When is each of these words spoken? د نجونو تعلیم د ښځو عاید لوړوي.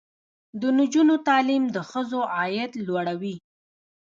د 0.61 0.61
نجونو 0.79 1.15
تعلیم 1.27 1.63
د 1.75 1.77
ښځو 1.89 2.19
عاید 2.35 2.71
لوړوي. 2.87 3.35